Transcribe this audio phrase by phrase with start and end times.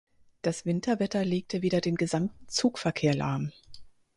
[0.41, 3.51] Das Winterwetter legte wieder den gesamten Zugverkehr lahm.